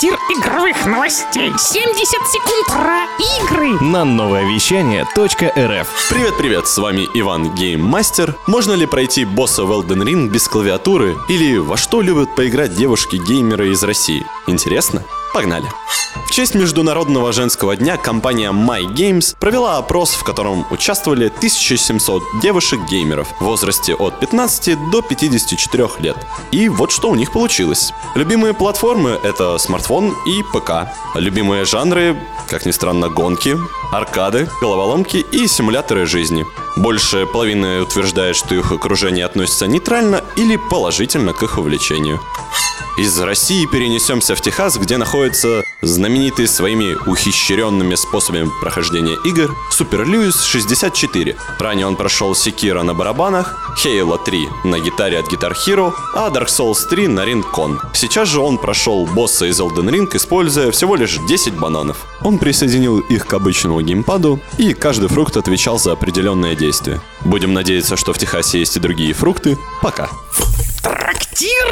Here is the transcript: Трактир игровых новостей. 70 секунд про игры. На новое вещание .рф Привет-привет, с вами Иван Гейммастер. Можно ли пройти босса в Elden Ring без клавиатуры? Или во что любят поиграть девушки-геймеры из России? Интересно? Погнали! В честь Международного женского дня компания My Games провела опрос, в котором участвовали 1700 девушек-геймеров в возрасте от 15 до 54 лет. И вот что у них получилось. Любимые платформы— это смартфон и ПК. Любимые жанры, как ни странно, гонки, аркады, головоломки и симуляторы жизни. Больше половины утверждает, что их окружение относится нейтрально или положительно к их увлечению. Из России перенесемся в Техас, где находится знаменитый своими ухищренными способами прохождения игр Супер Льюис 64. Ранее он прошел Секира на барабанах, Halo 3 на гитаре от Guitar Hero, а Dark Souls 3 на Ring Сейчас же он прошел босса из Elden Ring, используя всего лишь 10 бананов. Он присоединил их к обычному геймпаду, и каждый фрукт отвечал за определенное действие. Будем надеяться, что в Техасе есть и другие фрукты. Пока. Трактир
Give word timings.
Трактир 0.00 0.18
игровых 0.30 0.86
новостей. 0.86 1.52
70 1.58 2.08
секунд 2.26 2.66
про 2.68 3.04
игры. 3.42 3.84
На 3.84 4.04
новое 4.04 4.44
вещание 4.44 5.02
.рф 5.02 5.88
Привет-привет, 6.08 6.66
с 6.66 6.78
вами 6.78 7.06
Иван 7.12 7.54
Гейммастер. 7.54 8.34
Можно 8.46 8.72
ли 8.72 8.86
пройти 8.86 9.26
босса 9.26 9.64
в 9.64 9.72
Elden 9.72 10.02
Ring 10.04 10.28
без 10.28 10.48
клавиатуры? 10.48 11.16
Или 11.28 11.58
во 11.58 11.76
что 11.76 12.00
любят 12.00 12.34
поиграть 12.34 12.74
девушки-геймеры 12.74 13.72
из 13.72 13.82
России? 13.82 14.24
Интересно? 14.46 15.04
Погнали! 15.34 15.66
В 16.30 16.32
честь 16.32 16.54
Международного 16.54 17.32
женского 17.32 17.74
дня 17.74 17.96
компания 17.96 18.52
My 18.52 18.84
Games 18.86 19.34
провела 19.40 19.78
опрос, 19.78 20.10
в 20.14 20.22
котором 20.22 20.64
участвовали 20.70 21.26
1700 21.26 22.22
девушек-геймеров 22.40 23.26
в 23.40 23.44
возрасте 23.44 23.96
от 23.96 24.20
15 24.20 24.90
до 24.92 25.02
54 25.02 25.88
лет. 25.98 26.16
И 26.52 26.68
вот 26.68 26.92
что 26.92 27.10
у 27.10 27.16
них 27.16 27.32
получилось. 27.32 27.92
Любимые 28.14 28.54
платформы— 28.54 29.18
это 29.24 29.58
смартфон 29.58 30.14
и 30.24 30.44
ПК. 30.44 30.92
Любимые 31.16 31.64
жанры, 31.64 32.16
как 32.48 32.64
ни 32.64 32.70
странно, 32.70 33.08
гонки, 33.08 33.58
аркады, 33.90 34.48
головоломки 34.60 35.26
и 35.32 35.48
симуляторы 35.48 36.06
жизни. 36.06 36.46
Больше 36.76 37.26
половины 37.26 37.82
утверждает, 37.82 38.36
что 38.36 38.54
их 38.54 38.70
окружение 38.70 39.24
относится 39.24 39.66
нейтрально 39.66 40.22
или 40.36 40.54
положительно 40.54 41.32
к 41.32 41.42
их 41.42 41.58
увлечению. 41.58 42.20
Из 43.00 43.18
России 43.18 43.64
перенесемся 43.64 44.34
в 44.34 44.42
Техас, 44.42 44.76
где 44.76 44.98
находится 44.98 45.64
знаменитый 45.80 46.46
своими 46.46 46.98
ухищренными 47.08 47.94
способами 47.94 48.50
прохождения 48.60 49.16
игр 49.24 49.56
Супер 49.70 50.04
Льюис 50.06 50.42
64. 50.42 51.34
Ранее 51.58 51.86
он 51.86 51.96
прошел 51.96 52.34
Секира 52.34 52.82
на 52.82 52.92
барабанах, 52.92 53.74
Halo 53.82 54.22
3 54.22 54.48
на 54.64 54.80
гитаре 54.80 55.18
от 55.18 55.32
Guitar 55.32 55.54
Hero, 55.54 55.94
а 56.14 56.28
Dark 56.28 56.48
Souls 56.48 56.86
3 56.90 57.08
на 57.08 57.20
Ring 57.20 57.42
Сейчас 57.94 58.28
же 58.28 58.40
он 58.40 58.58
прошел 58.58 59.06
босса 59.06 59.46
из 59.46 59.58
Elden 59.58 59.88
Ring, 59.88 60.14
используя 60.14 60.70
всего 60.70 60.94
лишь 60.94 61.16
10 61.26 61.54
бананов. 61.54 62.04
Он 62.20 62.36
присоединил 62.38 63.00
их 63.00 63.26
к 63.26 63.32
обычному 63.32 63.80
геймпаду, 63.80 64.40
и 64.58 64.74
каждый 64.74 65.08
фрукт 65.08 65.38
отвечал 65.38 65.78
за 65.78 65.92
определенное 65.92 66.54
действие. 66.54 67.00
Будем 67.22 67.54
надеяться, 67.54 67.96
что 67.96 68.12
в 68.12 68.18
Техасе 68.18 68.58
есть 68.58 68.76
и 68.76 68.80
другие 68.80 69.14
фрукты. 69.14 69.56
Пока. 69.80 70.10
Трактир 70.82 71.66